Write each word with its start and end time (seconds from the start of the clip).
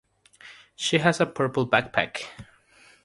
She 0.75 0.97
has 0.97 1.21
a 1.21 1.27
purple 1.27 1.67
backpack. 1.69 2.25